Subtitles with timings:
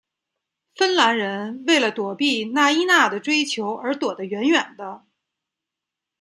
[0.73, 5.05] 芬兰人为了躲避纳伊娜的追求而躲得远远的。